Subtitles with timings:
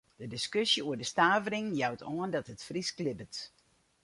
[0.21, 3.35] De diskusje oer de stavering jout oan dat it Frysk libbet.